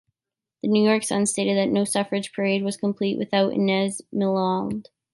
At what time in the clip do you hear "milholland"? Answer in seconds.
4.11-4.89